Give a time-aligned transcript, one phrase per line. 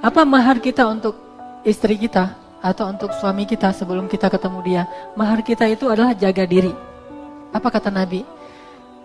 [0.00, 1.12] Apa mahar kita untuk
[1.60, 2.32] istri kita
[2.64, 4.82] atau untuk suami kita sebelum kita ketemu dia?
[5.12, 6.72] Mahar kita itu adalah jaga diri.
[7.52, 8.24] Apa kata Nabi?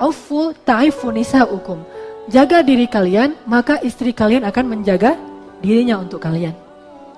[0.00, 1.12] Aufu ta'ifu
[1.52, 1.84] hukum.
[2.32, 5.20] Jaga diri kalian, maka istri kalian akan menjaga
[5.60, 6.56] dirinya untuk kalian.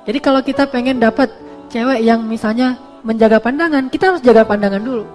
[0.02, 1.30] Jadi kalau kita pengen dapat
[1.70, 2.74] cewek yang misalnya
[3.06, 5.06] menjaga pandangan, kita harus jaga pandangan dulu.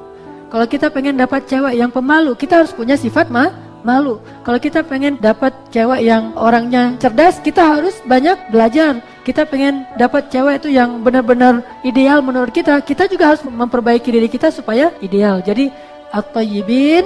[0.47, 3.51] Kalau kita pengen dapat cewek yang pemalu, kita harus punya sifat ma
[3.85, 4.17] malu.
[4.41, 8.97] Kalau kita pengen dapat cewek yang orangnya cerdas, kita harus banyak belajar.
[9.21, 14.25] Kita pengen dapat cewek itu yang benar-benar ideal menurut kita, kita juga harus memperbaiki diri
[14.25, 15.45] kita supaya ideal.
[15.45, 15.69] Jadi
[16.09, 17.05] at-tayyibin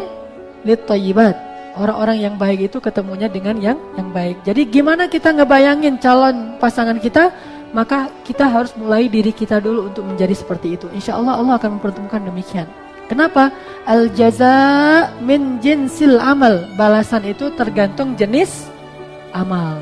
[0.63, 0.83] lit
[1.79, 4.43] Orang-orang yang baik itu ketemunya dengan yang yang baik.
[4.43, 7.31] Jadi gimana kita ngebayangin calon pasangan kita?
[7.69, 10.89] Maka kita harus mulai diri kita dulu untuk menjadi seperti itu.
[10.91, 12.65] Insya Allah Allah akan mempertemukan demikian.
[13.09, 13.49] Kenapa?
[13.89, 16.69] Al jaza min jinsil amal.
[16.77, 18.69] Balasan itu tergantung jenis
[19.33, 19.81] amal.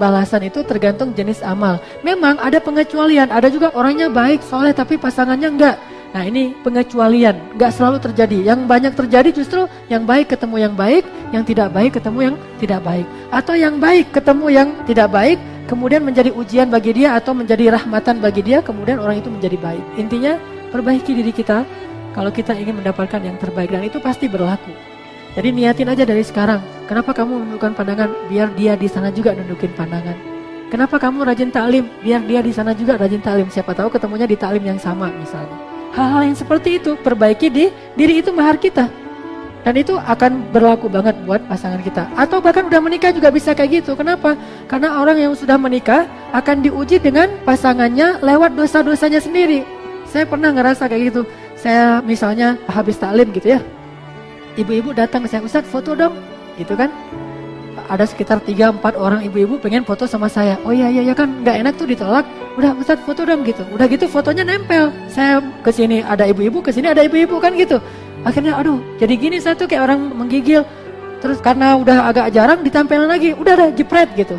[0.00, 1.78] Balasan itu tergantung jenis amal.
[2.00, 3.28] Memang ada pengecualian.
[3.28, 5.76] Ada juga orangnya baik, soleh, tapi pasangannya enggak
[6.16, 8.48] Nah ini pengecualian, gak selalu terjadi.
[8.54, 12.80] Yang banyak terjadi justru yang baik ketemu yang baik, yang tidak baik ketemu yang tidak
[12.80, 13.06] baik.
[13.28, 15.36] Atau yang baik ketemu yang tidak baik,
[15.68, 19.84] kemudian menjadi ujian bagi dia atau menjadi rahmatan bagi dia, kemudian orang itu menjadi baik.
[20.00, 20.40] Intinya
[20.72, 21.68] perbaiki diri kita
[22.16, 24.72] kalau kita ingin mendapatkan yang terbaik dan itu pasti berlaku.
[25.36, 26.64] Jadi niatin aja dari sekarang.
[26.88, 28.08] Kenapa kamu menundukkan pandangan?
[28.32, 30.16] Biar dia di sana juga nundukin pandangan.
[30.72, 31.84] Kenapa kamu rajin taklim?
[32.00, 33.52] Biar dia di sana juga rajin taklim.
[33.52, 35.52] Siapa tahu ketemunya di taklim yang sama misalnya.
[35.92, 38.88] Hal-hal yang seperti itu perbaiki di diri itu mahar kita.
[39.60, 42.08] Dan itu akan berlaku banget buat pasangan kita.
[42.16, 43.92] Atau bahkan udah menikah juga bisa kayak gitu.
[43.92, 44.40] Kenapa?
[44.72, 49.68] Karena orang yang sudah menikah akan diuji dengan pasangannya lewat dosa-dosanya sendiri.
[50.08, 51.22] Saya pernah ngerasa kayak gitu.
[51.56, 53.60] Saya misalnya habis taklim gitu ya.
[54.56, 56.14] Ibu-ibu datang ke saya, Ustaz foto dong.
[56.56, 56.88] Gitu kan
[57.86, 60.58] ada sekitar 3-4 orang ibu-ibu pengen foto sama saya.
[60.66, 62.26] Oh iya iya ya kan nggak enak tuh ditolak.
[62.58, 63.62] Udah Ustaz foto dong gitu.
[63.70, 64.90] Udah gitu fotonya nempel.
[65.06, 67.78] Saya ke sini ada ibu-ibu, ke sini ada ibu-ibu kan gitu.
[68.26, 70.66] Akhirnya aduh, jadi gini saya tuh kayak orang menggigil.
[71.22, 74.36] Terus karena udah agak jarang ditampilin lagi, udah ada jepret gitu.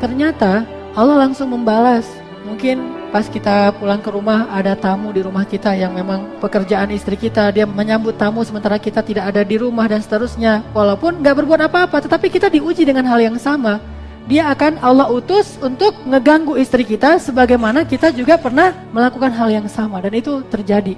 [0.00, 0.64] Ternyata
[0.96, 2.08] Allah langsung membalas.
[2.48, 7.20] Mungkin pas kita pulang ke rumah ada tamu di rumah kita yang memang pekerjaan istri
[7.20, 7.52] kita.
[7.52, 10.64] Dia menyambut tamu sementara kita tidak ada di rumah dan seterusnya.
[10.72, 13.84] Walaupun nggak berbuat apa-apa tetapi kita diuji dengan hal yang sama.
[14.24, 19.68] Dia akan Allah utus untuk ngeganggu istri kita sebagaimana kita juga pernah melakukan hal yang
[19.68, 20.00] sama.
[20.00, 20.96] Dan itu terjadi.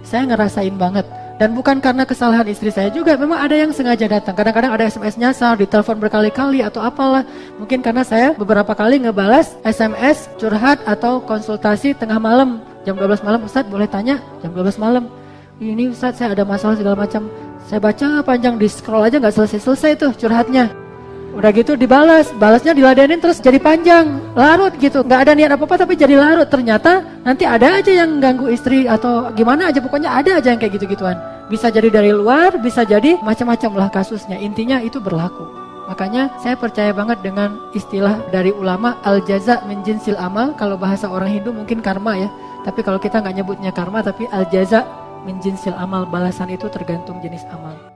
[0.00, 1.04] Saya ngerasain banget
[1.40, 4.36] dan bukan karena kesalahan istri saya juga, memang ada yang sengaja datang.
[4.36, 7.24] Kadang-kadang ada SMS nyasar, ditelepon berkali-kali atau apalah.
[7.56, 12.60] Mungkin karena saya beberapa kali ngebalas SMS curhat atau konsultasi tengah malam.
[12.84, 14.20] Jam 12 malam, Ustadz boleh tanya?
[14.44, 15.08] Jam 12 malam.
[15.56, 17.24] Ini Ustadz saya ada masalah segala macam.
[17.64, 20.68] Saya baca panjang di scroll aja nggak selesai-selesai tuh curhatnya.
[21.30, 25.06] Udah gitu dibalas, balasnya diladenin terus jadi panjang, larut gitu.
[25.06, 26.50] Nggak ada niat apa-apa tapi jadi larut.
[26.50, 30.74] Ternyata nanti ada aja yang ganggu istri atau gimana aja pokoknya ada aja yang kayak
[30.74, 31.14] gitu-gituan.
[31.46, 34.38] Bisa jadi dari luar, bisa jadi macam-macam lah kasusnya.
[34.42, 35.46] Intinya itu berlaku.
[35.90, 40.54] Makanya saya percaya banget dengan istilah dari ulama al jaza menjinsil amal.
[40.54, 42.30] Kalau bahasa orang Hindu mungkin karma ya.
[42.62, 44.86] Tapi kalau kita nggak nyebutnya karma tapi al jaza
[45.26, 46.06] menjinsil amal.
[46.06, 47.90] Balasan itu tergantung jenis amal.